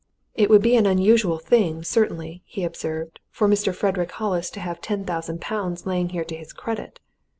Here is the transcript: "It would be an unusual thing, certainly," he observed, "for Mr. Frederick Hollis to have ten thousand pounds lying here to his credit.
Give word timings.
"It 0.33 0.49
would 0.49 0.63
be 0.63 0.75
an 0.77 0.87
unusual 0.87 1.37
thing, 1.37 1.83
certainly," 1.83 2.41
he 2.47 2.63
observed, 2.63 3.19
"for 3.29 3.47
Mr. 3.47 3.71
Frederick 3.71 4.11
Hollis 4.13 4.49
to 4.49 4.59
have 4.59 4.81
ten 4.81 5.05
thousand 5.05 5.41
pounds 5.41 5.85
lying 5.85 6.09
here 6.09 6.25
to 6.25 6.35
his 6.35 6.53
credit. 6.53 6.99